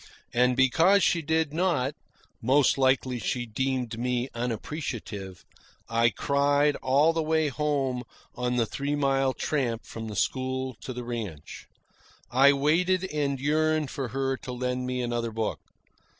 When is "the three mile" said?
8.55-9.33